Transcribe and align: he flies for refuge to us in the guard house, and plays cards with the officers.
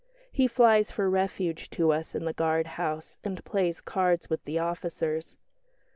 he 0.31 0.47
flies 0.47 0.89
for 0.89 1.07
refuge 1.07 1.69
to 1.69 1.91
us 1.93 2.15
in 2.15 2.25
the 2.25 2.33
guard 2.33 2.65
house, 2.65 3.19
and 3.23 3.45
plays 3.45 3.79
cards 3.79 4.31
with 4.31 4.43
the 4.45 4.57
officers. 4.57 5.37